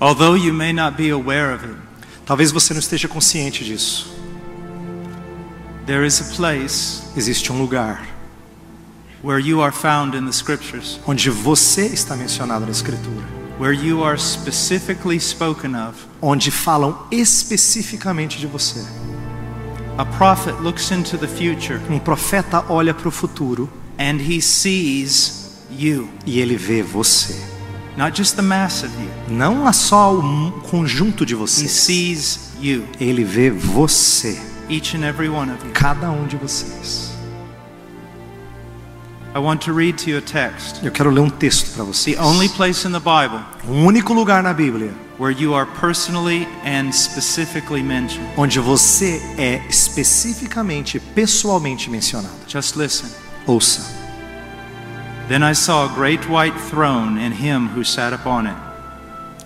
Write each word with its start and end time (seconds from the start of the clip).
Although 0.00 0.36
you 0.36 0.52
may 0.52 0.72
not 0.72 0.96
be 0.96 1.10
aware 1.10 1.54
of 1.54 1.64
it, 1.64 1.76
Talvez 2.26 2.50
você 2.52 2.74
não 2.74 2.80
esteja 2.80 3.08
consciente 3.08 3.64
disso. 3.64 4.14
there 5.86 6.04
is 6.06 6.20
a 6.20 6.36
place 6.36 7.02
Existe 7.16 7.50
um 7.50 7.58
lugar 7.58 8.06
where 9.22 9.40
you 9.40 9.60
are 9.62 9.72
found 9.72 10.14
in 10.16 10.24
the 10.26 10.32
scriptures, 10.32 11.00
onde 11.06 11.28
você 11.30 11.86
está 11.86 12.14
mencionado 12.14 12.64
na 12.66 12.70
Escritura, 12.70 13.24
where 13.58 13.72
you 13.74 14.04
are 14.04 14.16
specifically 14.20 15.18
spoken 15.18 15.74
of. 15.74 15.96
onde 16.20 16.50
falam 16.50 17.06
especificamente 17.10 18.38
de 18.38 18.46
você. 18.46 18.84
A 19.96 20.04
prophet 20.04 20.52
looks 20.62 20.90
into 20.92 21.16
the 21.18 21.26
future 21.26 21.80
Um 21.90 21.98
profeta 21.98 22.64
olha 22.68 22.94
para 22.94 23.08
o 23.08 23.10
futuro 23.10 23.68
and 23.98 24.20
he 24.20 24.40
sees 24.40 25.56
you, 25.70 26.08
e 26.24 26.38
ele 26.38 26.56
vê 26.56 26.82
você. 26.82 27.34
Not 27.98 28.16
just 28.16 28.36
the 28.36 28.42
mass 28.42 28.82
of 28.82 28.92
you. 28.98 29.10
Não 29.28 29.68
é 29.68 29.72
só 29.72 30.14
o 30.14 30.52
conjunto 30.70 31.26
de 31.26 31.34
He 31.34 31.36
vocês. 31.36 31.70
sees 31.70 32.40
you, 32.60 32.84
Ele 32.98 33.24
vê 33.24 33.50
você, 33.50 34.40
each 34.70 34.96
and 34.96 35.04
every 35.04 35.28
one 35.28 35.50
of 35.52 35.62
you. 35.66 35.72
cada 35.74 36.10
um 36.10 36.26
de 36.26 36.36
vocês. 36.36 37.08
I 39.34 39.40
want 39.40 39.60
to 39.66 39.72
read 39.74 39.98
to 40.04 40.10
you 40.10 40.18
a 40.18 40.22
text. 40.22 40.82
Eu 40.82 40.90
quero 40.90 41.10
ler 41.10 41.20
um 41.20 41.28
texto 41.30 41.74
para 41.74 41.84
The 41.84 41.92
vocês. 41.92 42.18
only 42.18 42.48
place 42.48 42.86
in 42.88 42.92
the 42.92 42.98
Bible 42.98 43.40
O 43.68 43.72
único 43.84 44.14
lugar 44.14 44.42
na 44.42 44.52
Bíblia 44.54 44.90
where 45.18 45.32
you 45.36 45.52
are 45.54 45.68
personally 45.80 46.46
and 46.64 46.90
specifically 46.92 47.82
mentioned. 47.82 48.26
onde 48.36 48.58
você 48.58 49.20
é 49.36 49.60
especificamente, 49.68 50.98
pessoalmente 50.98 51.90
mencionado. 51.90 52.32
Just 52.48 52.76
listen. 52.76 53.08
Ouça. 53.46 53.97
Then 55.28 55.42
I 55.42 55.54
saw 55.54 55.84
a 55.84 55.94
great 55.94 56.26
white 56.28 56.58
throne 56.70 57.18
and 57.18 57.34
him 57.34 57.68
who 57.68 57.84
sat 57.84 58.14
upon 58.14 58.46
it, 58.46 58.56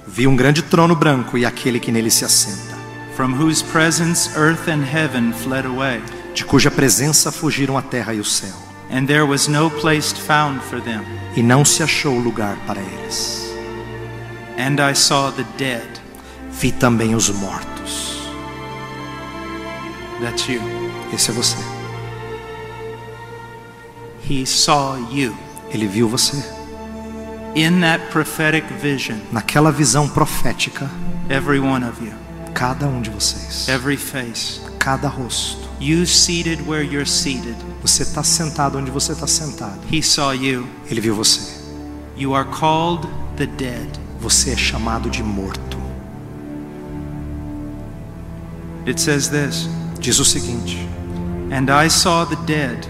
Vi 0.07 0.27
um 0.27 0.37
grande 0.37 0.63
trono 0.63 0.95
branco 0.95 1.37
e 1.37 1.45
aquele 1.45 1.81
que 1.81 1.91
nele 1.91 2.11
se 2.11 2.25
assenta, 2.25 2.77
from 3.17 3.33
whose 3.35 3.65
presence 3.65 4.31
earth 4.37 4.69
and 4.69 4.85
heaven 4.85 5.33
fled 5.33 5.67
away, 5.67 6.01
de 6.35 6.45
cuja 6.45 6.71
presença 6.71 7.33
fugiram 7.33 7.77
a 7.77 7.83
terra 7.83 8.15
e 8.15 8.21
o 8.21 8.25
céu, 8.25 8.55
and 8.91 9.07
there 9.07 9.25
was 9.25 9.49
no 9.49 9.71
place 9.71 10.15
found 10.15 10.61
for 10.63 10.81
them. 10.81 11.03
e 11.35 11.43
não 11.43 11.65
se 11.65 11.83
achou 11.83 12.19
lugar 12.19 12.57
para 12.67 12.81
eles. 12.81 13.43
And 14.59 14.77
I 14.81 14.95
saw 14.95 15.33
the 15.33 15.45
dead. 15.57 15.89
Vi 16.51 16.71
também 16.71 17.15
os 17.15 17.29
mortos. 17.31 18.29
That's 20.21 20.47
you. 20.49 20.61
Esse 21.13 21.31
é 21.31 21.35
você. 21.35 21.57
He 24.29 24.47
saw 24.47 24.97
you. 25.11 25.35
Ele 25.73 25.87
viu 25.87 26.09
você. 26.09 26.37
In 27.55 27.81
that 27.81 28.07
prophetic 28.11 28.65
vision, 28.81 29.19
Naquela 29.31 29.71
visão 29.71 30.09
profética, 30.09 30.91
every 31.29 31.61
one 31.61 31.85
of 31.85 32.03
you, 32.03 32.13
cada 32.55 32.87
um 32.87 33.01
de 33.03 33.11
vocês, 33.11 33.69
every 33.69 33.97
face, 33.97 34.61
cada 34.79 35.09
rosto. 35.09 35.69
you 35.81 36.07
seated 36.07 36.63
where 36.67 36.83
you're 36.85 37.09
seated, 37.09 37.57
Você 37.83 38.03
está 38.05 38.23
sentado 38.23 38.79
onde 38.79 38.91
você 38.91 39.13
está 39.13 39.27
sentado. 39.27 39.81
he 39.91 40.03
saw 40.03 40.33
you. 40.33 40.67
Ele 40.91 41.01
viu 41.01 41.15
você. 41.15 41.61
You 42.17 42.35
are 42.35 42.49
called 42.49 43.07
the 43.37 43.47
dead. 43.47 43.89
Você 44.21 44.53
é 44.53 44.57
chamado 44.57 45.11
de 45.11 45.23
morto. 45.23 45.77
It 48.87 49.01
says 49.01 49.29
this 49.29 49.69
Diz 50.01 50.19
o 50.19 50.25
seguinte: 50.25 50.79
And 51.53 51.67
I 51.71 51.89
saw 51.89 52.25
the 52.27 52.37
dead, 52.47 52.87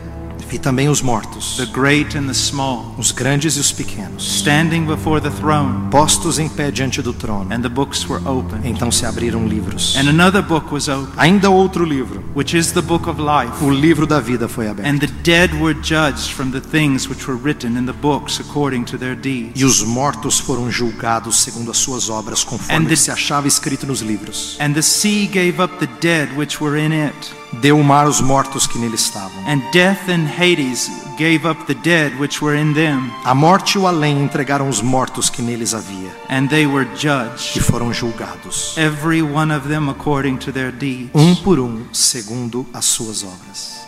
Vi 0.53 0.59
também 0.59 0.87
os 0.91 1.01
mortos, 1.01 1.57
the 1.57 1.65
great 1.65 2.15
and 2.19 2.27
the 2.27 2.35
small, 2.35 2.95
os 2.99 3.11
grandes 3.11 3.57
e 3.57 3.61
os 3.61 3.73
pequenos, 3.73 4.23
standing 4.41 4.85
before 4.85 5.19
the 5.19 5.31
throne, 5.31 5.89
postos 5.91 6.39
em 6.39 6.47
pé 6.47 6.71
diante 6.71 7.01
do 7.01 7.15
trono. 7.15 7.47
and 7.51 7.63
the 7.63 7.71
books 7.71 8.07
were 8.07 8.23
opened. 8.29 8.61
Então 8.69 8.93
se 8.93 9.07
abriram 9.07 9.47
livros. 9.49 9.97
And 9.97 10.11
another 10.11 10.43
book 10.43 10.67
was 10.71 10.89
opened, 10.89 11.15
Ainda 11.17 11.49
outro 11.49 11.87
livro, 11.87 12.23
which 12.37 12.55
is 12.55 12.71
the 12.73 12.83
book 12.83 13.09
of 13.09 13.19
life. 13.19 13.65
o 13.65 13.71
livro 13.71 14.07
da 14.07 14.21
vida 14.21 14.47
foi 14.47 14.69
aberto. 14.69 14.87
And 14.87 14.99
the 14.99 15.07
dead 15.25 15.55
were 15.55 15.73
judged 15.83 16.35
from 16.35 16.51
the 16.51 16.61
things 16.61 17.09
which 17.09 17.27
were 17.27 17.41
written 17.43 17.79
in 17.79 17.87
the 17.87 17.95
books 17.95 18.39
according 18.39 18.85
to 18.85 18.99
their 18.99 19.17
deeds. 19.17 19.59
E 19.59 19.65
os 19.65 19.83
mortos 19.83 20.39
foram 20.39 20.71
julgados 20.71 21.41
segundo 21.41 21.71
as 21.71 21.79
suas 21.79 22.11
obras, 22.11 22.45
conforme 22.45 22.87
the- 22.89 22.97
se 22.97 23.11
achava 23.11 23.49
escrito 23.49 23.87
nos 23.87 24.03
livros. 24.03 24.59
And 24.61 24.75
the 24.75 24.83
sea 24.83 25.27
gave 25.29 25.63
up 25.63 25.79
the 25.79 25.89
dead 25.99 26.29
which 26.37 26.63
were 26.63 26.79
in 26.79 26.93
it. 26.93 27.42
Deu 27.61 27.79
o 27.79 27.85
mar 27.85 28.07
os 28.09 28.21
mortos 28.21 28.67
que 28.67 28.79
nele 28.79 28.95
estavam. 28.95 29.31
And 29.47 29.61
death 29.73 30.09
and 30.09 30.27
Hades 30.27 30.91
gave 31.19 31.47
up 31.47 31.65
the 31.67 31.75
dead 31.75 32.19
which 32.19 32.43
were 32.43 32.59
in 32.59 32.73
them. 32.73 33.11
A 33.25 33.35
morte 33.35 33.75
e 33.75 33.79
o 33.79 33.87
além 33.87 34.23
entregaram 34.25 34.69
os 34.69 34.81
mortos 34.81 35.29
que 35.29 35.43
neles 35.43 35.75
havia 35.75 36.11
And 36.31 36.47
they 36.49 36.67
were 36.67 36.89
e 36.95 36.97
judged, 36.97 37.61
foram 37.61 37.93
julgados, 37.93 38.75
every 38.79 39.23
one 39.23 39.55
of 39.55 39.69
them 39.69 39.91
according 39.91 40.39
to 40.39 40.51
their 40.53 40.73
deeds. 40.73 41.11
um 41.15 41.35
por 41.37 41.59
um, 41.61 41.85
segundo 41.93 42.67
as 42.73 42.87
suas 42.87 43.23
obras. 43.23 43.83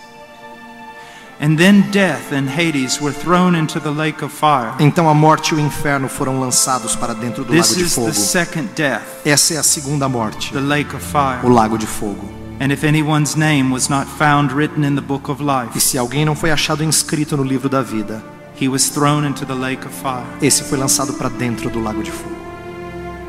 And 1.40 1.56
then 1.56 1.80
death 1.90 2.32
and 2.32 2.48
Hades 2.48 3.00
were 3.00 3.12
thrown 3.12 3.56
into 3.56 3.80
the 3.80 3.90
lake 3.90 4.22
of 4.24 4.32
fire. 4.32 4.74
Então 4.78 5.08
a 5.08 5.14
morte 5.14 5.52
e 5.52 5.56
o 5.56 5.60
inferno 5.60 6.08
foram 6.08 6.38
lançados 6.38 6.94
para 6.94 7.12
dentro 7.14 7.44
do 7.44 7.52
This 7.52 7.70
lago 7.70 7.74
de 7.80 7.84
is 7.86 7.94
fogo. 7.94 8.06
the 8.08 8.12
second 8.12 8.68
death, 8.76 9.02
Essa 9.24 9.54
é 9.54 9.56
a 9.56 9.62
segunda 9.62 10.08
morte, 10.08 10.52
the 10.52 10.60
lake 10.60 10.94
of 10.94 11.04
fire. 11.04 11.40
o 11.44 11.48
lago 11.48 11.76
de 11.78 11.86
fogo. 11.86 12.43
And 12.60 12.72
if 12.72 12.84
anyone's 12.84 13.34
name 13.36 13.72
was 13.72 13.88
not 13.88 14.06
found 14.06 14.52
written 14.52 14.84
in 14.84 14.94
the 14.94 15.02
book 15.02 15.28
of 15.28 15.42
E 15.42 15.44
life, 15.44 15.80
se 15.80 15.98
alguém 15.98 16.24
não 16.24 16.36
foi 16.36 16.50
achado 16.52 16.84
inscrito 16.84 17.36
no 17.36 17.42
livro 17.42 17.68
da 17.68 17.82
vida, 17.82 18.22
he 18.60 18.68
was 18.68 18.88
thrown 18.88 19.24
into 19.26 19.44
the 19.44 19.54
lake 19.54 19.84
of 19.84 19.94
fire. 19.94 20.24
esse 20.40 20.62
foi 20.62 20.78
lançado 20.78 21.12
para 21.14 21.28
dentro 21.28 21.68
do 21.68 21.80
lago 21.80 22.02
de 22.02 22.10
fogo. 22.12 22.34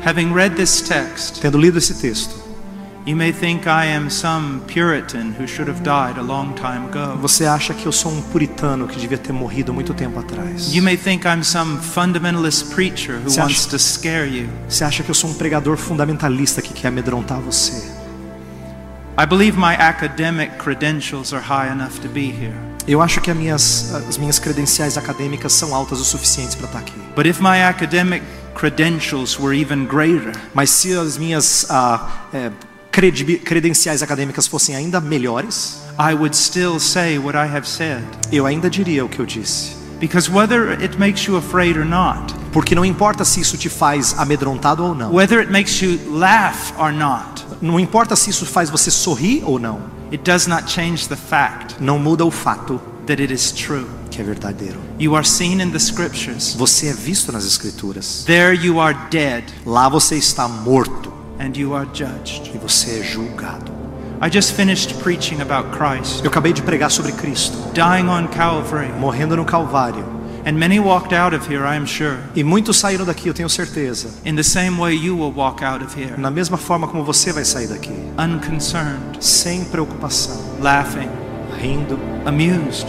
Having 0.04 0.32
read 0.32 0.54
this 0.54 0.80
text, 0.80 1.40
Tendo 1.40 1.58
lido 1.58 1.78
esse 1.78 1.94
texto, 1.94 2.36
you 3.04 3.16
may 3.16 3.32
think 3.32 3.66
I 3.66 3.86
am 3.92 4.08
some 4.08 4.60
Puritan 4.72 5.34
who 5.36 5.48
should 5.48 5.68
have 5.68 5.82
died 5.82 6.16
a 6.18 6.22
long 6.22 6.52
time 6.54 6.86
ago. 6.86 7.16
você 7.20 7.44
acha 7.46 7.74
que 7.74 7.84
eu 7.86 7.90
sou 7.92 8.12
um 8.12 8.22
puritano 8.22 8.86
que 8.86 8.96
devia 9.00 9.18
ter 9.18 9.32
morrido 9.32 9.74
muito 9.74 9.92
tempo 9.92 10.20
atrás. 10.20 10.72
You 10.72 10.84
may 10.84 10.96
think 10.96 11.26
I'm 11.26 11.42
some 11.42 11.78
fundamentalist 11.80 12.72
preacher 12.72 13.16
who 13.16 13.36
wants 13.36 13.66
to 13.66 13.78
scare 13.80 14.28
you. 14.28 14.48
Você 14.68 14.84
acha 14.84 15.02
que 15.02 15.10
eu 15.10 15.14
sou 15.14 15.30
um 15.30 15.34
pregador 15.34 15.76
fundamentalista 15.76 16.62
que 16.62 16.72
quer 16.72 16.88
amedrontar 16.88 17.40
você. 17.40 17.95
I 19.18 19.24
believe 19.24 19.56
my 19.56 19.74
academic 19.74 20.58
credentials 20.58 21.32
are 21.32 21.40
high 21.42 21.72
enough 21.72 22.00
to 22.02 22.08
be 22.08 22.30
here. 22.30 22.54
Eu 22.86 23.00
acho 23.00 23.20
que 23.20 23.30
as 23.30 23.36
minhas, 23.36 23.94
as 23.94 24.18
minhas 24.18 24.38
credenciais 24.38 24.96
acadêmicas 24.98 25.52
são 25.54 25.74
altas 25.74 26.00
o 26.00 26.04
suficientes 26.04 26.54
para 26.54 26.66
estar 26.66 26.78
aqui. 26.80 26.92
But 27.16 27.26
if 27.26 27.40
my 27.40 27.62
academic 27.64 28.22
credentials 28.54 29.38
were 29.40 29.58
even 29.58 29.86
greater, 29.86 30.32
Mas 30.54 30.70
se 30.70 30.92
as 30.94 31.16
minhas 31.16 31.66
ah, 31.70 32.08
é, 32.32 32.50
credenciais 32.92 34.02
acadêmicas 34.02 34.46
fossem 34.46 34.76
ainda 34.76 35.00
melhores, 35.00 35.80
I 35.98 36.12
would 36.14 36.36
still 36.36 36.78
say 36.78 37.18
what 37.18 37.36
I 37.36 37.46
have 37.56 37.66
said. 37.66 38.02
eu 38.30 38.44
ainda 38.46 38.68
diria 38.68 39.04
o 39.04 39.08
que 39.08 39.18
eu 39.18 39.26
disse. 39.26 39.74
Because 39.98 40.30
whether 40.30 40.72
it 40.80 40.98
makes 40.98 41.24
you 41.26 41.36
afraid 41.38 41.78
or 41.78 41.86
not, 41.86 42.34
Porque 42.52 42.74
não 42.74 42.84
importa 42.84 43.24
se 43.24 43.40
isso 43.40 43.56
te 43.56 43.68
faz 43.70 44.14
amedrontado 44.18 44.84
ou 44.84 44.94
não. 44.94 45.10
whether 45.12 45.38
it 45.40 45.50
makes 45.50 45.80
you 45.80 45.98
laugh 46.18 46.72
or 46.78 46.92
not, 46.92 47.35
Não 47.60 47.78
importa 47.80 48.14
se 48.16 48.30
isso 48.30 48.44
faz 48.46 48.70
você 48.70 48.90
sorrir 48.90 49.42
ou 49.44 49.58
não. 49.58 49.80
it 50.12 50.22
does 50.28 50.46
not 50.46 50.70
change 50.70 51.08
the 51.08 51.16
fact 51.16 51.76
Não 51.80 51.98
muda 51.98 52.24
o 52.24 52.30
fato 52.30 52.80
that 53.06 53.20
it 53.20 53.32
is 53.32 53.50
true. 53.52 53.86
que 54.10 54.20
é 54.20 54.24
verdadeiro. 54.24 54.78
You 54.98 55.14
are 55.16 55.26
seen 55.26 55.60
in 55.60 55.70
the 55.70 55.78
scriptures. 55.78 56.54
Você 56.56 56.88
é 56.88 56.92
visto 56.92 57.30
nas 57.32 57.44
escrituras. 57.44 58.24
There 58.26 58.54
you 58.54 58.80
are 58.80 58.96
dead 59.10 59.44
Lá 59.64 59.88
você 59.88 60.16
está 60.16 60.46
morto 60.48 61.12
and 61.38 61.52
you 61.56 61.74
are 61.74 61.88
judged. 61.92 62.50
e 62.54 62.58
você 62.58 63.00
é 63.00 63.02
julgado. 63.02 63.72
I 64.22 64.30
just 64.30 64.52
finished 64.52 64.94
preaching 65.02 65.42
about 65.42 65.76
Christ 65.76 66.22
Eu 66.24 66.30
acabei 66.30 66.52
de 66.54 66.62
pregar 66.62 66.90
sobre 66.90 67.12
Cristo, 67.12 67.56
dying 67.74 68.08
on 68.08 68.26
Calvary, 68.28 68.90
morrendo 68.98 69.36
no 69.36 69.44
Calvário. 69.44 70.15
And 70.46 70.56
many 70.58 70.78
walked 70.80 71.12
out 71.12 71.34
of 71.34 71.46
here, 71.46 71.66
I 71.66 71.76
am 71.76 71.84
sure, 71.86 72.16
E 72.34 72.42
muitos 72.42 72.78
saíram 72.78 73.04
daqui, 73.04 73.28
eu 73.28 73.34
tenho 73.34 73.48
certeza. 73.50 74.08
in 74.24 74.34
the 74.36 74.42
same 74.44 74.78
way 74.78 74.94
you 74.94 75.14
will 75.16 75.32
walk 75.32 75.62
out 75.62 75.84
of 75.84 75.92
here, 76.00 76.16
Na 76.16 76.30
mesma 76.30 76.56
forma 76.56 76.86
como 76.86 77.04
você 77.04 77.32
vai 77.32 77.44
sair 77.44 77.66
daqui, 77.66 77.92
unconcerned, 78.18 79.18
sem 79.20 79.64
preocupação, 79.64 80.40
laughing, 80.62 81.10
rindo, 81.60 81.98
amused, 82.24 82.86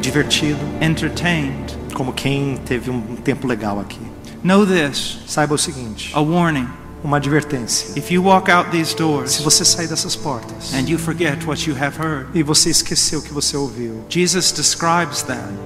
divertido, 0.00 0.60
entertained. 0.80 1.76
como 1.94 2.12
quem 2.12 2.56
teve 2.64 2.90
um 2.90 3.16
tempo 3.16 3.46
legal 3.46 3.80
aqui. 3.80 3.98
Know 4.44 4.64
this. 4.64 5.18
Saiba 5.26 5.54
o 5.54 5.58
seguinte, 5.58 6.12
a 6.14 6.20
warning. 6.20 6.68
Uma 7.02 7.16
advertência. 7.18 7.98
If 7.98 8.10
you 8.10 8.22
walk 8.24 8.50
out 8.50 8.70
these 8.70 8.90
Se 8.90 8.96
doors 8.96 9.38
você 9.40 9.64
sair 9.64 9.88
dessas 9.88 10.16
portas 10.16 10.72
and 10.74 10.88
you 10.88 10.98
forget 10.98 11.44
what 11.46 11.68
you 11.68 11.76
have 11.76 11.96
heard, 11.98 12.28
e 12.34 12.42
você 12.42 12.70
esqueceu 12.70 13.20
o 13.20 13.22
que 13.22 13.32
você 13.32 13.56
ouviu, 13.56 14.04
Jesus. 14.08 14.54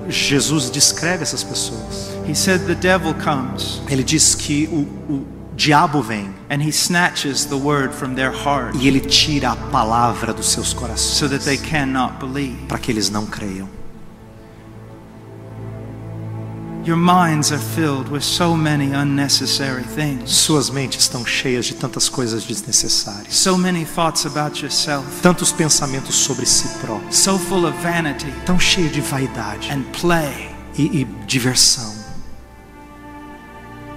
Jesus 0.09 0.71
descreve 0.71 1.23
essas 1.23 1.43
pessoas. 1.43 2.11
He 2.29 2.35
said 2.35 2.67
the 2.67 2.75
devil 2.75 3.15
comes 3.15 3.81
Ele 3.89 4.05
diz 4.05 4.35
que 4.35 4.69
o, 4.71 4.81
o 5.13 5.27
diabo 5.57 6.03
vem 6.03 6.31
and 6.51 6.63
he 6.63 6.69
snatches 6.69 7.45
the 7.47 7.55
word 7.55 7.95
from 7.95 8.15
their 8.15 8.33
heart 8.33 8.75
e 8.79 8.89
ele 8.89 9.01
tira 9.01 9.53
a 9.53 9.57
palavra 9.57 10.33
dos 10.33 10.51
seus 10.51 10.69
so 10.69 10.77
corações 10.77 11.31
that 11.31 11.45
they 11.45 11.57
cannot 11.57 12.15
believe. 12.19 12.67
para 12.69 12.79
que 12.79 12.91
eles 12.91 13.11
não 13.11 13.27
creiam. 13.27 13.69
Your 16.85 16.97
minds 16.97 17.53
are 17.53 17.61
filled 17.61 18.09
with 18.11 18.25
so 18.25 18.57
many 18.57 18.93
unnecessary 18.93 19.85
things, 19.85 20.33
Suas 20.33 20.69
mentes 20.69 21.03
estão 21.05 21.25
cheias 21.25 21.67
de 21.67 21.75
tantas 21.75 22.09
coisas 22.09 22.43
desnecessárias. 22.45 23.33
so 23.37 23.57
many 23.57 23.85
thoughts 23.85 24.27
about 24.27 24.61
yourself, 24.61 25.07
Tantos 25.23 25.53
pensamentos 25.53 26.17
sobre 26.17 26.45
si 26.45 26.67
próprio. 26.85 27.13
so 27.13 27.39
full 27.39 27.67
of 27.67 27.77
vanity 27.83 28.27
Tão 28.45 28.59
cheio 28.59 28.89
de 28.91 29.01
vaidade 29.01 29.71
and 29.71 29.83
play. 29.93 30.51
e, 30.77 31.03
e 31.03 31.05
diversão. 31.27 31.93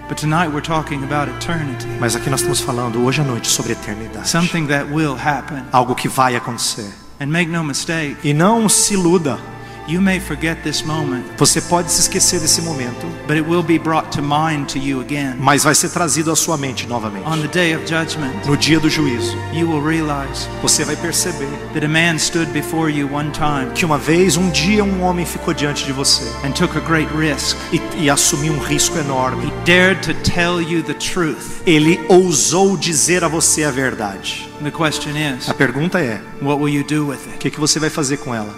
But 0.08 0.18
tonight 0.20 0.50
we're 0.54 0.62
talking 0.62 1.04
about 1.04 1.28
eternity, 1.28 1.88
Mas 2.00 2.16
aqui 2.16 2.30
nós 2.30 2.42
estamos 2.42 2.60
falando 2.62 3.04
hoje 3.04 3.22
à 3.22 3.24
noite 3.24 3.48
sobre 3.48 3.72
eternidade. 3.72 4.30
something 4.30 4.68
that 4.68 4.92
will 4.94 5.16
happen. 5.16 5.64
Algo 5.72 5.96
que 5.96 6.08
vai 6.08 6.36
acontecer. 6.36 6.94
And 7.20 7.28
make 7.28 7.50
no 7.50 7.64
mistake, 7.64 8.18
E 8.24 8.32
não 8.32 8.70
se 8.70 8.94
iluda. 8.94 9.40
You 9.88 10.02
may 10.02 10.20
forget 10.20 10.58
this 10.64 10.84
moment, 10.84 11.24
Você 11.38 11.62
pode 11.62 11.92
se 11.92 12.02
esquecer 12.02 12.40
desse 12.40 12.62
momento, 12.62 13.06
but 13.28 13.38
it 13.38 13.48
will 13.48 13.64
be 13.64 13.78
brought 13.78 14.10
to 14.12 14.22
mind 14.22 14.68
to 14.68 14.78
you 14.80 15.00
again. 15.02 15.36
mas 15.40 15.64
vai 15.64 15.76
ser 15.76 15.90
trazido 15.90 16.32
à 16.32 16.36
sua 16.36 16.58
mente 16.58 16.88
novamente. 16.88 17.28
On 17.28 17.38
the 17.40 17.48
day 17.48 17.76
of 17.76 17.86
judgment, 17.88 18.34
No 18.46 18.56
dia 18.58 18.80
do 18.80 18.90
juízo, 18.90 19.36
you 19.54 19.70
will 19.70 19.82
realize 19.82 20.48
você 20.62 20.84
vai 20.84 20.96
perceber 20.96 21.48
that 21.74 21.86
a 21.86 21.90
man 21.90 22.18
stood 22.18 22.52
before 22.52 22.90
you 22.92 23.08
one 23.14 23.30
time 23.32 23.72
que 23.76 23.86
uma 23.86 23.98
vez, 23.98 24.38
um 24.38 24.50
dia, 24.50 24.84
um 24.84 25.02
homem 25.04 25.26
ficou 25.26 25.54
diante 25.54 25.86
de 25.86 25.92
você 25.92 26.24
and 26.46 26.52
took 26.52 26.76
a 26.78 26.82
great 26.82 27.10
risk. 27.16 27.56
e, 27.72 27.82
e 28.04 28.10
assumiu 28.10 28.54
um 28.54 28.60
risco 28.60 28.98
enorme. 28.98 29.46
He 29.48 29.52
dared 29.66 30.02
to 30.02 30.14
tell 30.30 30.62
you 30.62 30.82
the 30.84 30.94
truth. 30.94 31.62
Ele 31.66 32.00
ousou 32.10 32.78
dizer 32.78 33.24
a 33.24 33.28
você 33.28 33.64
a 33.64 33.72
verdade. 33.72 34.50
The 34.64 34.72
question 34.72 35.12
is, 35.18 35.50
A 35.50 35.54
pergunta 35.54 36.00
é: 36.00 36.22
what 36.42 36.62
will 36.62 36.74
you 36.74 36.84
do 36.84 37.08
with 37.08 37.18
o 37.36 37.38
que, 37.38 37.50
que 37.52 37.60
você 37.60 37.80
vai 37.80 37.90
fazer 37.90 38.18
com 38.18 38.34
ela? 38.34 38.54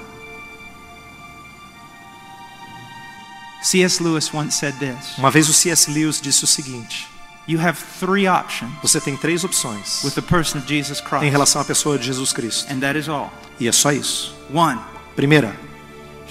C.S. 3.68 4.02
Lewis 4.02 4.34
once 4.34 4.56
said 4.56 4.74
this 4.80 5.18
Uma 5.18 5.30
vez 5.30 5.50
o 5.50 5.54
C.S. 5.54 5.92
Lewis 5.92 6.22
disse 6.22 6.44
o 6.46 6.48
seguinte: 6.48 7.08
You 7.48 7.60
have 7.60 7.78
three 8.00 8.26
options 8.28 8.72
você 8.82 9.02
tem 9.02 9.18
três 9.18 9.44
opções 9.44 10.04
with 10.06 10.12
the 10.12 10.22
person 10.22 10.60
of 10.60 10.68
Jesus 10.68 11.00
em 11.00 11.04
Christ, 11.04 11.32
relação 11.32 11.62
à 11.62 11.66
pessoa 11.66 11.98
de 11.98 12.06
Jesus 12.06 12.32
Cristo. 12.32 12.72
and 12.72 12.80
that 12.80 12.98
is 12.98 13.10
all. 13.10 13.30
E 13.60 13.68
é 13.68 13.72
só 13.74 13.92
isso. 13.92 14.34
One, 14.54 14.80
Primeira, 15.18 15.54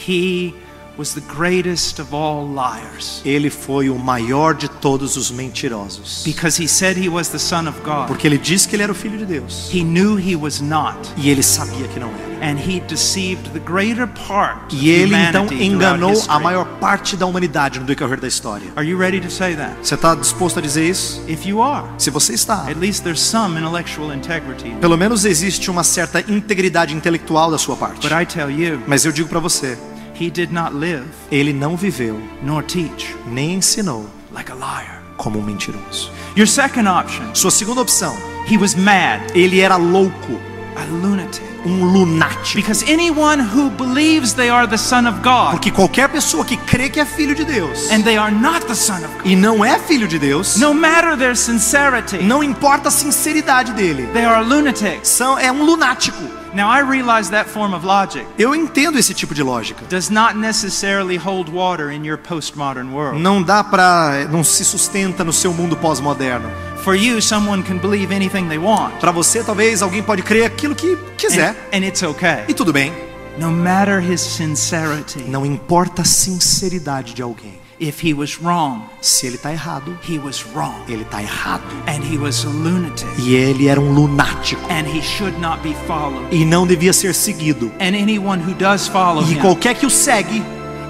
he 0.09 0.55
was 0.99 1.13
the 1.15 1.21
greatest 1.35 1.99
of 2.01 2.15
all 2.15 2.47
liars 2.47 3.21
ele 3.25 3.51
foi 3.51 3.91
o 3.91 3.99
maior 3.99 4.55
de 4.55 4.69
todos 4.69 5.17
os 5.17 5.31
mentirosos. 5.31 6.23
because 6.25 6.63
he 6.63 6.67
said 6.69 6.97
he 6.97 7.09
was 7.09 7.29
the 7.29 7.39
Son 7.39 7.69
of 7.69 7.81
God. 7.83 8.07
Porque 8.09 8.27
ele 8.27 8.39
disse 8.39 8.67
que 8.69 8.77
ele 8.77 8.83
era 8.83 8.93
o 8.93 8.95
filho 8.95 9.19
de 9.19 9.25
Deus. 9.27 9.69
He 9.73 9.83
knew 9.83 10.19
he 10.19 10.35
was 10.37 10.61
not, 10.61 10.97
E 11.17 11.29
ele 11.31 11.43
sabia 11.43 11.87
que 11.89 11.99
não 12.01 12.09
era. 12.09 12.27
and 12.51 12.59
he 12.59 12.81
deceived 12.81 13.51
the 13.53 13.59
greater 13.59 14.07
part 14.07 14.59
E 14.75 14.91
ele 14.91 15.15
então 15.15 15.47
enganou 15.53 16.13
a 16.29 16.39
maior 16.39 16.65
parte 16.79 17.17
da 17.17 17.27
humanidade 17.27 17.79
no 17.81 17.87
decorrer 17.87 18.21
da 18.21 18.29
história. 18.29 18.67
Are 18.77 18.87
you 18.87 18.99
ready 18.99 19.21
to 19.21 19.31
say 19.31 19.55
that? 19.57 19.75
Você 19.83 19.95
está 19.95 20.15
disposto 20.15 20.59
a 20.59 20.63
dizer 20.63 20.89
isso? 20.89 21.23
If 21.29 21.47
you 21.47 21.63
are, 21.63 21.87
Se 21.99 22.11
você 22.11 22.35
está, 22.35 22.63
at 22.69 22.77
least 22.79 23.03
there's 23.03 23.21
some 23.21 23.59
intellectual 23.59 24.13
integrity. 24.15 24.71
pelo 24.81 24.97
menos 24.97 25.25
existe 25.25 25.71
uma 25.71 25.83
certa 25.85 26.21
integridade 26.21 26.95
intelectual 26.95 27.51
da 27.51 27.59
sua 27.59 27.77
parte. 27.77 28.01
But 28.07 28.13
I 28.13 28.25
tell 28.27 28.51
you, 28.51 28.81
Mas 28.87 29.05
eu 29.05 29.13
digo 29.13 29.29
para 29.29 29.41
você, 29.41 29.79
he 30.21 30.31
did 30.31 30.51
not 30.53 30.75
live 30.75 31.05
ele 31.31 31.53
não 31.53 31.77
viveu 31.77 32.21
nor 32.43 32.63
teach 32.65 33.15
nem 33.27 33.55
ensinou 33.55 34.07
like 34.33 34.51
a 34.51 34.55
liar. 34.55 35.03
como 35.17 35.39
um 35.39 35.43
mentiroso. 35.43 36.11
Your 36.37 36.47
second 36.47 36.87
option, 36.89 37.35
Sua 37.35 37.51
segunda 37.51 37.81
opção, 37.81 38.15
he 38.51 38.59
was 38.59 38.75
mad, 38.75 39.23
ele 39.35 39.61
era 39.61 39.77
louco, 39.77 40.39
a 40.77 40.85
lunatic. 40.85 41.43
um 41.65 41.85
lunático. 41.85 42.55
Because 42.57 42.85
anyone 42.85 43.41
who 43.41 43.71
believes 43.71 44.35
they 44.35 44.51
are 44.51 44.69
the 44.69 44.77
Son 44.77 45.07
of 45.09 45.21
God 45.23 45.53
Porque 45.53 45.71
qualquer 45.71 46.09
pessoa 46.11 46.45
que 46.45 46.57
crê 46.59 46.89
que 46.91 47.01
é 47.01 47.05
filho 47.07 47.35
de 47.35 47.45
Deus 47.45 47.91
and 47.91 48.03
they 48.03 48.17
are 48.19 48.31
not 48.31 48.67
the 48.67 48.75
Son 48.75 48.99
of 48.99 49.09
God, 49.17 49.27
e 49.27 49.35
não 49.35 49.65
é 49.65 49.79
filho 49.79 50.07
de 50.07 50.19
Deus, 50.19 50.57
no 50.59 50.75
matter 50.75 51.17
their 51.17 51.35
sincerity, 51.35 52.19
não 52.23 52.45
importa 52.45 52.89
a 52.89 52.93
sinceridade 52.93 53.73
dele, 53.73 54.07
they 54.13 54.25
are 54.25 54.45
lunatics. 54.45 55.09
são, 55.09 55.39
é 55.39 55.51
um 55.51 55.65
lunático. 55.65 56.23
Now, 56.57 56.71
I 56.71 56.81
realize 56.81 57.31
that 57.33 57.51
form 57.51 57.75
of 57.75 57.85
logic 57.85 58.27
Eu 58.39 58.55
entendo 58.55 58.99
esse 58.99 59.13
tipo 59.13 59.35
de 59.35 59.43
lógica. 59.43 59.85
does 59.91 60.09
not 60.09 60.35
necessarily 60.39 61.19
hold 61.19 61.51
water 61.53 61.93
in 61.93 62.03
your 62.07 62.17
postmodern 62.17 62.91
world. 62.95 63.21
Não 63.21 63.43
dá 63.43 63.63
pra. 63.63 64.27
não 64.31 64.43
se 64.43 64.65
sustenta 64.65 65.23
no 65.23 65.35
seu 65.35 65.53
mundo 65.53 65.77
pós-moderno. 65.77 66.51
For 66.83 66.95
you, 66.95 67.21
someone 67.21 67.63
can 67.63 67.77
believe 67.77 68.15
anything 68.15 68.49
they 68.49 68.57
want, 68.57 68.95
Para 69.01 69.11
você, 69.13 69.45
talvez 69.45 69.83
alguém 69.83 70.03
pode 70.03 70.23
crer 70.23 70.45
aquilo 70.47 70.75
que 70.75 70.97
quiser. 71.19 71.51
and, 71.71 71.77
and 71.77 71.85
it's 71.87 72.03
okay. 72.03 72.45
E 72.49 72.55
tudo 72.55 72.73
bem. 72.73 72.91
No 73.39 73.51
matter 73.51 74.01
his 74.03 74.23
sincerity, 74.23 75.25
Não 75.29 75.45
importa 75.45 76.01
a 76.01 76.05
sinceridade 76.07 77.13
de 77.13 77.21
alguém. 77.21 77.61
If 77.81 78.03
he 78.05 78.13
was 78.15 78.39
wrong, 78.41 78.83
Se 79.01 79.27
ele 79.27 79.39
tá 79.39 79.53
errado, 79.53 79.97
he 80.09 80.19
was 80.19 80.45
wrong. 80.55 80.75
ele 80.89 81.05
tá 81.05 81.23
errado. 81.23 81.63
And 81.87 82.03
he 82.05 82.17
was 82.19 82.45
a 82.45 82.49
lunatic. 82.49 83.07
E 83.19 83.35
ele 83.35 83.69
era 83.69 83.81
um 83.81 83.93
lunático. 83.93 84.61
And 84.71 84.87
he 84.87 85.03
should 85.03 85.39
not 85.41 85.61
be 85.63 85.75
followed. 85.87 86.27
E 86.35 86.45
não 86.45 86.67
devia 86.67 86.93
ser 86.93 87.15
seguido. 87.15 87.71
And 87.81 87.95
anyone 87.95 88.43
who 88.43 88.55
does 88.55 88.89
follow 88.89 89.23
E 89.23 89.35
him 89.35 89.41
qualquer 89.41 89.75
que 89.75 89.87
o 89.87 89.91
segue 89.91 90.43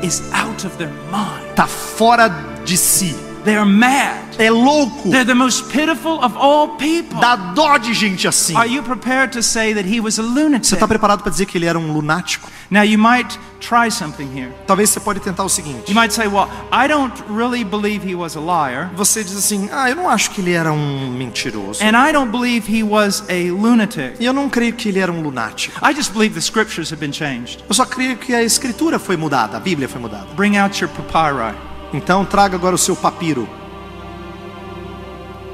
is 0.03 0.23
out 0.33 0.65
of 0.67 0.77
their 0.77 0.91
mind. 1.11 1.55
tá 1.55 1.67
fora 1.67 2.29
de 2.65 2.77
si. 2.77 3.15
They're 3.47 3.65
mad. 3.65 4.35
É 4.39 4.51
louco. 4.51 5.09
They're 5.09 5.25
the 5.25 5.35
most 5.35 5.69
pitiful 5.71 6.23
of 6.23 6.37
all 6.37 6.71
people. 6.77 7.19
Dá 7.21 7.37
dó 7.37 7.79
de 7.79 7.95
gente 7.95 8.27
assim. 8.29 8.57
Are 8.57 8.69
you 8.69 8.83
prepared 8.83 9.33
to 9.33 9.43
say 9.43 9.73
that 9.73 9.89
he 9.89 10.01
was 10.01 10.19
a 10.19 10.23
Você 10.23 10.29
lunatic? 10.29 10.73
está 10.75 10.87
preparado 10.89 11.23
para 11.23 11.31
dizer 11.31 11.47
que 11.47 11.57
ele 11.57 11.65
era 11.67 11.79
um 11.79 11.93
lunático? 11.93 12.51
Now 12.71 12.83
you 12.83 12.99
might 12.99 13.39
try 13.61 13.89
something 13.91 14.29
here. 14.37 14.53
Talvez 14.67 14.91
você 14.91 14.99
pode 14.99 15.21
tentar 15.21 15.45
o 15.45 15.49
seguinte. 15.49 15.89
You 15.91 15.95
might 15.99 16.13
say, 16.13 16.27
"Well, 16.27 16.49
I 16.73 16.89
don't 16.89 17.15
really 17.31 17.65
believe 17.65 18.05
he 18.07 18.17
was 18.17 18.37
a 18.37 18.41
liar, 18.41 18.91
Você 18.97 19.23
diz 19.23 19.37
assim: 19.37 19.69
"Ah, 19.73 19.89
eu 19.89 19.95
não 19.95 20.11
acho 20.11 20.33
que 20.33 20.41
ele 20.41 20.53
era 20.53 20.73
um 20.73 21.09
mentiroso. 21.17 21.81
and 21.83 21.93
I 21.97 22.13
don't 22.13 22.33
believe 22.33 22.69
he 22.69 22.83
was 22.83 23.23
a 23.31 23.51
lunatic. 23.53 24.17
E 24.19 24.25
eu 24.25 24.33
não 24.33 24.49
creio 24.51 24.73
que 24.75 24.89
ele 24.89 24.99
era 24.99 25.13
um 25.13 25.23
lunático. 25.23 25.79
I 25.89 25.95
just 25.95 26.13
believe 26.13 26.35
the 26.35 26.41
scriptures 26.41 26.91
have 26.93 27.01
been 27.01 27.13
changed." 27.13 27.61
Eu 27.69 27.75
só 27.75 27.87
creio 27.87 28.17
que 28.17 28.35
a 28.35 28.43
escritura 28.43 28.99
foi 28.99 29.17
mudada, 29.17 29.57
a 29.57 29.61
Bíblia 29.61 29.89
foi 29.89 30.01
mudada. 30.01 30.27
Bring 30.35 30.59
out 30.59 30.83
your 30.83 30.91
papyri. 30.93 31.57
Então 31.93 32.25
traga 32.25 32.56
agora 32.56 32.75
o 32.75 32.79
seu 32.79 32.97
papiro. 32.97 33.49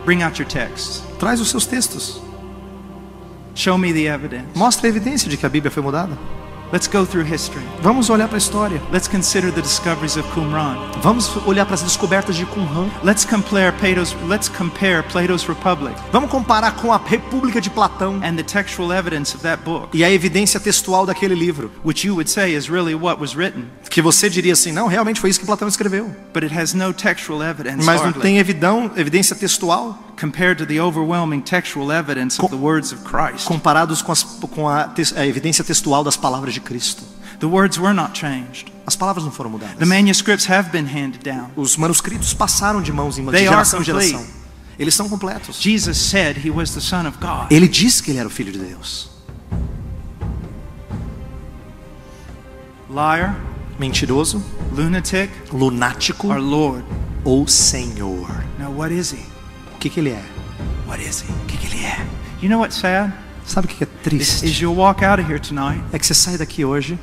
Bring 0.05 0.23
out 0.23 0.41
your 0.41 0.49
texts. 0.49 1.03
Traz 1.19 1.41
os 1.41 1.51
seus 1.51 1.67
textos. 1.67 2.21
Show 3.55 3.79
me 3.79 3.93
the 3.93 4.07
evidence. 4.07 4.49
Mostra 4.57 4.87
a 4.87 4.89
evidência 4.89 5.29
de 5.29 5.37
que 5.37 5.47
a 5.47 5.49
Bíblia 5.49 5.71
foi 5.71 5.83
mudada. 5.83 6.17
Let's 6.73 6.87
go 6.89 7.05
through 7.05 7.27
history. 7.27 7.63
Vamos 7.83 8.09
olhar 8.09 8.29
para 8.29 8.39
a 8.39 8.39
história. 8.39 8.81
Let's 8.91 9.07
consider 9.07 9.53
the 9.53 9.61
discoveries 9.61 10.17
of 10.17 10.27
Qumran. 10.33 10.79
Vamos 11.03 11.31
olhar 11.47 11.67
para 11.67 11.75
as 11.75 11.83
descobertas 11.83 12.35
de 12.35 12.47
Qumran. 12.47 12.89
Let's 13.05 13.27
compare 13.27 13.73
Plato's 13.73 14.17
let's 14.27 14.49
compare 14.49 15.03
Plato's 15.03 15.47
Republic 15.47 15.95
Vamos 16.11 16.31
comparar 16.31 16.75
com 16.77 16.91
a 16.91 16.97
República 16.97 17.61
de 17.61 17.69
Platão 17.69 18.23
and 18.25 18.37
the 18.37 18.43
textual 18.43 18.91
evidence 18.91 19.37
of 19.37 19.43
that 19.43 19.63
book, 19.63 19.95
e 19.95 20.03
a 20.03 20.11
evidência 20.11 20.59
textual 20.59 21.05
daquele 21.05 21.35
livro. 21.35 21.71
which 21.85 22.07
you 22.07 22.15
would 22.15 22.31
say 22.31 22.55
is 22.57 22.71
really 22.71 22.95
what 22.95 23.21
was 23.21 23.37
written, 23.37 23.67
Que 23.93 24.01
você 24.01 24.31
diria 24.31 24.55
assim: 24.55 24.73
não, 24.73 24.87
realmente 24.87 25.21
foi 25.21 25.29
isso 25.29 25.39
que 25.39 25.45
Platão 25.45 25.69
escreveu. 25.69 26.17
but 26.33 26.43
it 26.43 26.59
has 26.59 26.73
no 26.73 26.95
textual 26.95 27.43
evidence 27.43 27.85
Mas 27.85 28.01
não 28.03 28.11
tem 28.11 28.39
evidão, 28.39 28.91
evidência 28.97 29.37
textual 29.37 30.15
comparados 33.45 34.01
com, 34.01 34.11
as, 34.11 34.23
com 34.23 34.67
a, 34.67 34.91
a 35.17 35.27
evidência 35.27 35.63
textual 35.63 36.03
das 36.03 36.17
palavras 36.17 36.55
de 36.55 36.61
Cristo. 36.61 37.03
As 38.87 38.97
palavras 38.97 39.25
não 39.27 39.31
foram 39.31 39.51
mudadas. 39.51 39.77
Os 41.55 41.77
manuscritos 41.77 42.33
passaram 42.33 42.81
de 42.81 42.91
mãos 42.93 43.19
em 43.19 43.23
mãos, 43.23 43.37
de 43.37 43.45
geração 43.45 43.83
em 43.83 43.85
geração. 43.85 44.25
Eles 44.79 44.95
são 44.95 45.07
completos. 45.07 45.61
Ele 47.51 47.69
disse 47.69 48.03
que 48.03 48.11
ele 48.11 48.19
era 48.19 48.27
o 48.27 48.31
filho 48.31 48.53
de 48.53 48.59
Deus. 48.59 49.11
Liar, 52.89 53.52
Mentiroso, 53.79 54.43
lunatic, 54.73 55.31
lunático 55.53 56.29
or 56.29 56.39
Lord. 56.39 56.85
ou 57.25 57.47
Senhor. 57.47 58.45
Now 58.59 58.71
what 58.77 58.93
is 58.95 59.13
he? 59.13 59.25
O 59.75 59.79
que, 59.79 59.89
que 59.89 60.01
ele 60.01 60.11
é? 60.11 60.23
What 60.87 61.03
is 61.03 61.21
he? 61.23 61.33
O 61.33 61.47
que 61.47 61.57
que 61.57 61.67
ele 61.67 61.85
é? 61.85 62.07
You 62.41 62.49
know 62.49 62.61
what's 62.61 62.79
sad? 62.79 63.13
Sabe 63.47 63.67
o 63.67 63.71
que, 63.71 63.83
é 63.85 63.87
Is, 63.87 64.03
triste? 64.03 64.47
is 64.47 64.61
you'll 64.61 64.77
walk 64.77 65.05
out 65.05 65.21
of 65.21 65.29
here 65.31 65.41
tonight 65.41 65.83
É 65.93 65.99
que 65.99 66.07
você 66.07 66.15
sai 66.15 66.37
daqui 66.37 66.65
hoje 66.65 66.97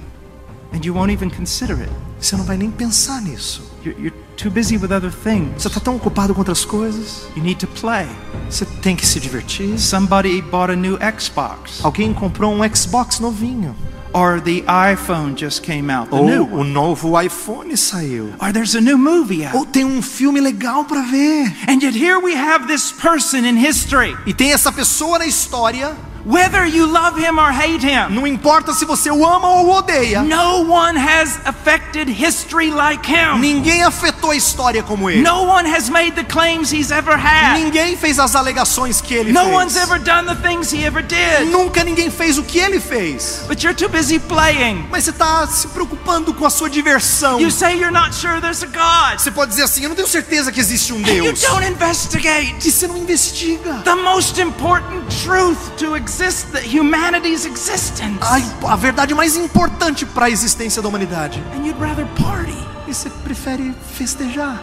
and 0.73 0.79
you 0.85 0.93
won't 0.93 1.11
even 1.11 1.29
consider 1.29 1.73
it. 1.81 1.91
você 2.19 2.35
não 2.37 2.45
vai 2.45 2.55
nem 2.57 2.69
pensar 2.71 3.21
nisso. 3.21 3.61
You're, 3.83 3.99
you're 4.01 4.17
too 4.37 4.51
busy 4.51 4.77
with 4.77 4.91
other 4.91 5.11
things. 5.11 5.61
Você 5.61 5.67
está 5.69 5.79
tão 5.79 5.95
ocupado 5.95 6.33
com 6.33 6.41
outras 6.41 6.63
coisas. 6.65 7.23
You 7.35 7.43
need 7.43 7.59
to 7.65 7.67
play. 7.79 8.07
Você 8.49 8.65
tem 8.65 8.95
que 8.95 9.05
se 9.05 9.19
divertir. 9.19 9.77
Somebody 9.79 10.41
bought 10.41 10.71
a 10.71 10.75
new 10.75 10.97
Xbox, 11.17 11.79
Alguém 11.83 12.13
comprou 12.13 12.53
um 12.53 12.75
Xbox 12.75 13.19
novinho. 13.19 13.75
Or 14.13 14.39
the 14.39 14.61
iPhone 14.63 15.35
just 15.35 15.61
came 15.63 15.89
out, 15.89 16.09
the 16.09 16.15
Ou 16.17 16.25
new 16.25 16.43
o 16.43 16.57
one, 16.59 16.73
novo 16.73 17.11
iPhone 17.11 17.71
saiu. 17.77 18.33
or 18.41 18.51
there's 18.51 18.75
a 18.75 18.81
new 18.81 18.97
movie 18.97 19.45
out. 19.45 19.55
Ou 19.55 19.65
tem 19.65 19.85
um 19.85 20.01
filme 20.01 20.39
legal 20.41 20.85
para 20.85 21.01
ver. 21.03 21.53
And 21.67 21.81
yet 21.81 21.93
here 21.93 22.19
we 22.19 22.33
have 22.35 22.67
this 22.67 22.91
person 22.91 23.45
in 23.45 23.55
history 23.57 24.15
E 24.25 24.33
tem 24.33 24.51
essa 24.53 24.71
pessoa 24.71 25.19
na 25.19 25.25
história 25.25 25.95
Whether 26.29 26.63
you 26.67 26.85
love 26.85 27.17
him 27.17 27.39
or 27.39 27.49
hate 27.51 27.83
him, 27.83 28.11
Não 28.13 28.27
importa 28.27 28.71
se 28.73 28.85
você 28.85 29.09
o 29.09 29.25
ama 29.25 29.47
ou 29.49 29.65
o 29.65 29.71
odeia. 29.71 30.21
no 30.21 30.61
one 30.71 30.95
has 30.95 31.39
affected 31.43 32.07
history 32.07 32.69
like 32.69 33.03
him. 33.11 33.39
Ninguém 33.39 33.81
afetou 33.83 34.29
a 34.29 34.35
história 34.35 34.83
como 34.83 35.09
ele. 35.09 35.23
No 35.23 35.45
one 35.45 35.67
has 35.67 35.89
made 35.89 36.11
the 36.11 36.23
claims 36.23 36.71
he's 36.71 36.91
ever 36.91 37.17
had. 37.17 37.57
Ninguém 37.59 37.97
fez 37.97 38.19
as 38.19 38.35
alegações 38.35 39.01
que 39.01 39.15
ele 39.15 39.31
No 39.31 39.45
fez. 39.45 39.55
one's 39.55 39.75
ever 39.75 39.97
done 39.97 40.27
the 40.27 40.35
things 40.47 40.71
he 40.71 40.85
ever 40.85 41.01
did. 41.01 41.49
Nunca 41.49 41.83
ninguém 41.83 42.11
fez 42.11 42.37
o 42.37 42.43
que 42.43 42.59
ele 42.59 42.79
fez. 42.79 43.41
But 43.47 43.63
you're 43.63 43.73
too 43.75 43.89
busy 43.89 44.19
playing. 44.19 44.85
Mas 44.91 45.05
você 45.05 45.09
está 45.09 45.47
se 45.47 45.67
preocupando 45.69 46.31
com 46.35 46.45
a 46.45 46.51
sua 46.51 46.69
diversão. 46.69 47.39
You 47.41 47.49
say 47.49 47.73
you're 47.73 47.89
not 47.91 48.13
sure 48.13 48.39
there's 48.39 48.61
a 48.61 48.67
God. 48.67 49.17
Você 49.19 49.31
pode 49.31 49.49
dizer 49.49 49.63
assim: 49.63 49.81
Eu 49.81 49.89
não 49.89 49.95
tenho 49.95 50.07
certeza 50.07 50.51
que 50.51 50.59
existe 50.59 50.93
um 50.93 50.97
And 50.97 51.07
you 51.09 51.23
Deus. 51.23 51.41
don't 51.41 51.65
investigate. 51.65 52.55
E 52.67 52.71
você 52.71 52.85
não 52.87 52.97
investiga. 52.97 53.81
The 53.83 53.95
most 53.95 54.39
important 54.39 55.07
truth 55.23 55.57
to 55.79 55.95
exist, 55.97 56.18
that 56.51 56.63
humanity's 56.65 57.45
existence. 57.45 58.19
Ai, 58.21 58.43
a 58.67 58.75
verdade 58.75 59.13
mais 59.15 59.35
importante 59.35 60.05
para 60.05 60.25
a 60.25 60.29
existência 60.29 60.81
da 60.81 60.87
humanidade. 60.89 61.41
And 61.55 61.65
you'd 61.65 61.79
rather 61.79 62.05
party 62.21 62.57
E 62.87 62.93
você 62.93 63.09
prefere 63.09 63.73
festejar. 63.95 64.61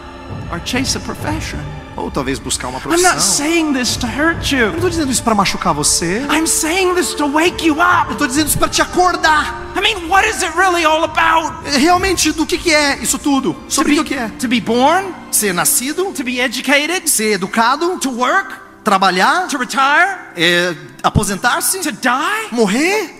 or 0.51 0.59
chase 0.65 0.97
a 0.97 0.99
profession. 0.99 1.57
Ou 1.95 2.11
talvez 2.11 2.37
buscar 2.37 2.67
uma 2.67 2.77
I'm 2.79 2.89
not 3.01 3.01
profissão. 3.01 3.19
saying 3.19 3.73
this 3.73 3.95
to 3.97 4.05
hurt 4.05 4.51
Eu 4.51 4.59
não 4.59 4.67
you. 4.67 4.75
estou 4.75 4.89
dizendo 4.89 5.11
isso 5.11 5.23
para 5.23 5.33
machucar 5.33 5.73
você. 5.73 6.21
I'm 6.29 6.45
saying 6.45 6.93
this 6.93 7.13
to 7.15 7.25
wake 7.27 7.65
you 7.65 7.75
Eu 7.77 7.81
up. 7.81 8.11
estou 8.11 8.27
dizendo 8.27 8.47
isso 8.47 8.57
para 8.59 8.69
te 8.69 8.81
acordar. 8.81 9.65
I 9.75 9.81
mean, 9.81 10.07
what 10.09 10.27
is 10.27 10.43
it 10.43 10.55
really 10.57 10.85
all 10.85 11.03
about? 11.03 11.53
Realmente, 11.79 12.31
do 12.33 12.45
que, 12.45 12.57
que 12.57 12.73
é 12.73 12.97
isso 13.01 13.17
tudo? 13.17 13.53
To 13.53 13.71
Sobre 13.73 13.93
be, 13.95 13.99
o 13.99 14.03
que 14.03 14.13
é? 14.15 14.27
to 14.39 14.47
be 14.47 14.59
born, 14.61 15.07
Ser 15.31 15.53
nascido, 15.53 16.11
to 16.13 16.23
be 16.23 16.39
educated, 16.39 17.07
ser 17.09 17.33
educado, 17.33 17.97
to 17.99 18.09
work, 18.11 18.53
trabalhar, 18.87 19.47
to 19.49 19.57
retire, 19.57 20.17
é, 20.37 20.73
aposentar-se, 21.03 21.79
to 21.79 21.91
die. 21.91 22.47
morrer. 22.53 23.13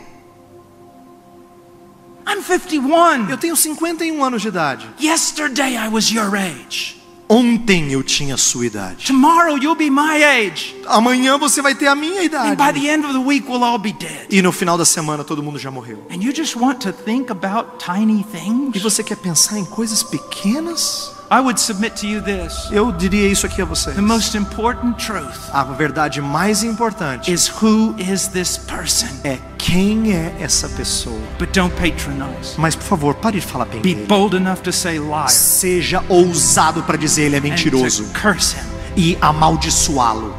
I'm 2.26 2.42
51. 2.42 3.30
Eu 3.30 3.38
tenho 3.38 3.56
51 3.56 4.24
anos 4.24 4.42
de 4.42 4.48
idade. 4.48 4.88
Yesterday 5.00 5.76
I 5.76 5.90
was 5.90 6.10
your 6.10 6.34
age. 6.36 6.96
Ontem 7.30 7.92
eu 7.92 8.02
tinha 8.04 8.36
a 8.36 8.38
sua 8.38 8.66
idade. 8.68 9.06
Tomorrow 9.06 9.58
you'll 9.58 9.76
be 9.76 9.90
my 9.90 10.24
age. 10.24 10.74
Amanhã 10.88 11.38
você 11.38 11.62
vai 11.62 11.76
ter 11.76 11.88
a 11.88 11.96
minha 11.96 12.22
And 12.22 12.30
by 12.30 12.52
idade. 12.54 12.80
the 12.80 12.88
end 12.88 13.06
of 13.06 13.12
the 13.14 13.20
week 13.20 13.46
we'll 13.50 13.64
all 13.66 13.78
be 13.78 13.92
dead. 13.92 14.28
E 14.30 14.42
no 14.42 14.54
final 14.54 14.78
da 14.78 14.86
semana 14.86 15.26
todo 15.26 15.44
mundo 15.44 15.60
já 15.60 15.70
morreu. 15.70 16.06
And 16.10 16.22
you 16.24 16.34
just 16.34 16.56
want 16.56 16.80
to 16.84 16.94
think 16.94 17.30
about 17.30 17.84
tiny 17.84 18.22
E 18.22 18.24
things? 18.24 18.82
você 18.82 19.04
quer 19.04 19.18
pensar 19.18 19.58
em 19.60 19.66
coisas 19.66 20.04
pequenas? 20.04 21.12
I 21.30 21.42
would 21.42 21.60
submit 21.60 21.96
to 22.00 22.08
you 22.08 22.22
this. 22.22 22.70
Eu 22.72 22.90
diria 22.92 23.28
isso 23.28 23.46
aqui 23.46 23.62
a 23.62 23.66
vocês. 23.66 23.96
The 23.96 24.02
most 24.02 24.38
important 24.38 24.96
truth 24.98 25.50
A 25.52 25.64
verdade 25.66 26.22
mais 26.22 26.64
importante 26.64 27.32
is 27.34 27.50
who 27.62 27.94
is 27.98 28.28
this 28.28 28.58
person? 28.58 29.08
é 29.26 29.38
quem 29.58 30.14
é 30.14 30.34
essa 30.40 30.70
pessoa. 30.70 31.20
But 31.38 31.50
don't 31.54 31.74
patronize. 31.76 32.54
Mas 32.58 32.76
por 32.76 32.84
favor, 32.86 33.14
pare 33.16 33.42
de 33.42 33.46
falar 33.46 33.66
bem 33.66 33.82
Be 33.82 33.94
dele. 33.94 34.06
bold 34.08 34.38
enough 34.38 34.60
to 34.62 34.72
say 34.72 34.98
liar 35.00 35.28
Seja 35.30 36.02
ousado 36.08 36.82
para 36.84 36.98
dizer 36.98 37.24
ele 37.24 37.36
é 37.36 37.40
and 37.40 37.42
mentiroso 37.44 38.06
to 38.06 38.20
curse 38.20 38.56
him. 38.56 38.64
e 38.96 39.18
amaldiçoá-lo. 39.20 40.34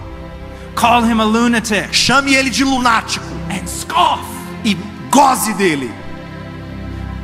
Call 0.74 1.04
him 1.04 1.20
a 1.20 1.24
lunatic 1.24 1.92
Chame 1.92 2.34
ele 2.34 2.48
de 2.48 2.64
lunático 2.64 3.26
and 3.50 3.66
scoff. 3.66 4.22
e 4.64 4.74
goze 5.10 5.52
dele. 5.52 5.92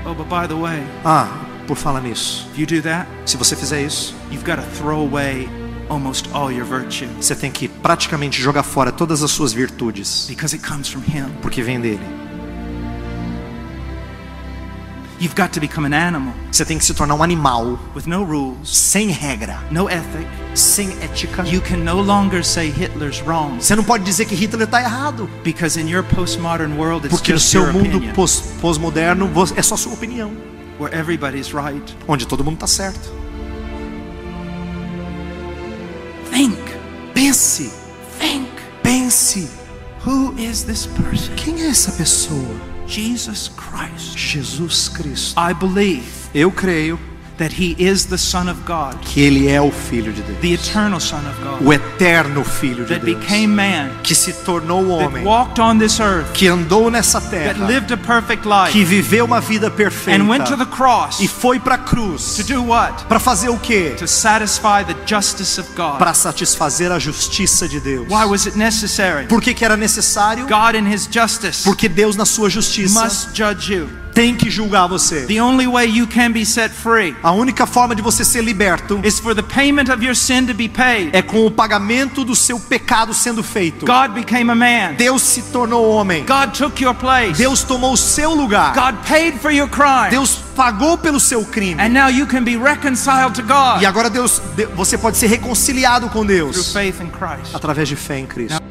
Oh, 0.04 0.12
but 0.12 0.28
by 0.28 0.46
the 0.46 0.54
way, 0.54 0.82
Ah, 1.02 1.28
por 1.64 1.76
falar 1.76 2.00
nisso, 2.00 2.48
if 2.52 2.58
you 2.58 2.66
do 2.66 2.82
that, 2.82 3.08
se 3.26 3.36
você 3.36 3.56
fizer 3.56 3.82
isso, 3.82 4.14
you've 4.30 4.44
got 4.44 4.56
to 4.56 4.68
throw 4.76 5.00
away 5.00 5.48
almost 5.88 6.28
all 6.32 6.50
your 6.52 6.64
virtue. 6.64 7.08
você 7.20 7.34
tem 7.34 7.50
que 7.50 7.68
praticamente 7.68 8.40
jogar 8.40 8.62
fora 8.62 8.90
todas 8.92 9.22
as 9.22 9.30
suas 9.30 9.52
virtudes, 9.52 10.26
because 10.28 10.54
it 10.54 10.66
comes 10.66 10.88
from 10.88 11.02
him. 11.02 11.26
porque 11.42 11.62
vem 11.62 11.80
dele. 11.80 12.24
You've 15.20 15.36
got 15.36 15.52
to 15.52 15.60
become 15.60 15.86
an 15.86 15.94
animal 15.94 16.34
Você 16.50 16.64
tem 16.64 16.76
que 16.76 16.84
se 16.84 16.92
tornar 16.92 17.14
um 17.14 17.22
animal. 17.22 17.78
with 17.94 18.02
no 18.06 18.24
rules, 18.24 18.68
sem 18.68 19.08
regra, 19.10 19.58
no 19.70 19.88
ethic. 19.88 20.26
sem 20.54 20.90
ética. 21.00 21.44
You 21.46 21.60
can 21.62 21.78
no 21.78 22.00
longer 22.02 22.44
say 22.44 22.68
Hitler's 22.68 23.22
wrong. 23.22 23.56
Você 23.60 23.74
não 23.76 23.84
pode 23.84 24.04
dizer 24.04 24.26
que 24.26 24.34
Hitler 24.34 24.64
está 24.64 24.82
errado, 24.82 25.28
because 25.44 25.80
in 25.80 25.88
your 25.88 26.02
postmodern 26.02 26.76
world 26.76 27.06
it's 27.06 27.16
porque 27.16 27.32
no 27.32 27.38
just 27.38 27.50
seu 27.50 27.62
your 27.62 27.72
mundo 27.72 28.02
pós-moderno 28.60 29.30
é 29.56 29.62
só 29.62 29.76
sua 29.76 29.94
opinião, 29.94 30.32
where 30.78 30.92
everybody's 30.94 31.52
right. 31.52 31.94
onde 32.08 32.26
todo 32.26 32.42
mundo 32.44 32.54
está 32.56 32.66
certo. 32.66 33.08
Think, 36.30 36.58
Pense, 37.14 37.70
think. 38.18 38.48
pense. 38.82 39.48
Who 40.04 40.34
is 40.36 40.64
this 40.64 40.86
person? 40.86 41.34
Quem 41.36 41.62
é 41.62 41.68
essa 41.68 41.92
pessoa? 41.92 42.60
Jesus 42.86 43.48
Christ. 43.48 44.16
Jesus 44.18 44.88
Cristo. 44.88 45.38
I 45.40 45.54
believe 45.54 46.04
Eu 46.34 46.50
creio 46.50 46.98
that 47.38 47.52
he 47.52 47.74
is 47.78 48.06
the 48.06 48.18
Son 48.18 48.48
of 48.48 48.60
God, 48.64 48.96
que 49.02 49.20
ele 49.20 49.48
é 49.48 49.60
o 49.60 49.70
Filho 49.70 50.12
de 50.12 50.22
Deus, 50.22 50.40
the 50.40 50.52
eternal 50.52 51.00
Son 51.00 51.18
of 51.18 51.40
God, 51.42 51.66
o 51.66 51.72
eterno 51.72 52.44
Filho 52.44 52.84
de 52.84 52.94
that 52.94 53.04
Deus, 53.04 53.18
became 53.18 53.48
man, 53.48 53.90
que 54.02 54.14
se 54.14 54.32
tornou 54.32 54.82
that 54.86 55.04
homem, 55.04 55.24
walked 55.24 55.60
on 55.60 55.78
this 55.78 56.00
earth, 56.00 56.32
que 56.32 56.48
andou 56.48 56.90
nessa 56.90 57.20
that 57.20 57.30
terra, 57.30 57.66
lived 57.66 57.92
a 57.92 57.96
perfect 57.96 58.46
life, 58.46 58.72
que 58.72 58.84
viveu 58.84 59.24
uma 59.24 59.40
vida 59.40 59.66
and 59.66 60.28
went 60.28 60.44
to 60.46 60.56
the 60.56 60.64
perfeita 60.64 60.76
cross 60.76 61.20
e 61.20 61.28
foi 61.28 61.58
para 61.58 61.74
a 61.74 61.78
cruz 61.78 62.36
to 62.36 62.44
do 62.44 62.62
what? 62.64 63.04
para 63.04 63.18
fazer 63.18 63.48
o 63.48 63.58
quê? 63.58 63.94
To 63.98 64.06
satisfy 64.06 64.84
the 64.84 64.96
justice 65.06 65.60
of 65.60 65.68
God. 65.74 65.98
Para 65.98 66.14
satisfazer 66.14 66.90
a 66.92 66.98
justiça 66.98 67.68
de 67.68 67.80
Deus. 67.80 68.08
Why 68.08 68.24
was 68.24 68.46
it 68.46 68.56
necessary? 68.56 69.26
Por 69.26 69.40
que, 69.40 69.54
que 69.54 69.64
era 69.64 69.76
necessário? 69.76 70.46
God 70.46 70.74
in 70.76 70.92
his 70.92 71.08
justice 71.10 71.64
Porque 71.64 71.88
Deus 71.88 72.16
na 72.16 72.24
sua 72.24 72.48
justiça 72.48 73.02
must 73.02 73.28
judge 73.34 73.72
you. 73.72 74.03
Tem 74.14 74.34
que 74.36 74.48
julgar 74.48 74.86
você. 74.86 75.26
The 75.26 75.40
only 75.42 75.66
way 75.66 75.86
you 75.88 76.06
can 76.06 76.30
be 76.30 76.44
set 76.46 76.70
free 76.72 77.16
A 77.22 77.32
única 77.32 77.66
forma 77.66 77.94
de 77.94 78.00
você 78.02 78.24
ser 78.24 78.42
liberto 78.42 79.00
is 79.04 79.18
for 79.18 79.34
the 79.34 79.42
payment 79.42 79.92
of 79.92 80.04
your 80.04 80.14
sin 80.14 80.46
to 80.46 80.54
be 80.54 80.68
paid. 80.68 81.10
é 81.12 81.20
com 81.20 81.44
o 81.46 81.50
pagamento 81.50 82.24
do 82.24 82.34
seu 82.36 82.58
pecado 82.60 83.12
sendo 83.12 83.42
feito. 83.42 83.84
God 83.84 84.12
became 84.14 84.50
a 84.50 84.54
man. 84.54 84.94
Deus 84.96 85.22
se 85.22 85.42
tornou 85.52 85.90
homem. 85.90 86.24
God 86.24 86.52
took 86.56 86.82
your 86.82 86.94
place. 86.94 87.36
Deus 87.36 87.62
tomou 87.62 87.92
o 87.92 87.96
seu 87.96 88.34
lugar. 88.34 88.72
God 88.74 88.96
paid 89.06 89.38
for 89.40 89.50
your 89.50 89.68
crime. 89.68 90.10
Deus 90.10 90.38
pagou 90.54 90.96
pelo 90.96 91.18
seu 91.18 91.44
crime. 91.44 91.80
And 91.80 91.88
now 91.90 92.08
you 92.08 92.26
can 92.26 92.44
be 92.44 92.56
reconciled 92.56 93.34
to 93.34 93.42
God 93.42 93.82
E 93.82 93.86
agora 93.86 94.08
Deus, 94.08 94.40
de- 94.56 94.66
você 94.66 94.96
pode 94.96 95.16
ser 95.16 95.26
reconciliado 95.26 96.06
com 96.08 96.24
through 96.24 96.52
Deus 96.52 96.72
faith 96.72 97.00
in 97.00 97.08
Christ. 97.10 97.54
através 97.54 97.88
de 97.88 97.96
fé 97.96 98.18
em 98.20 98.26
Cristo. 98.26 98.62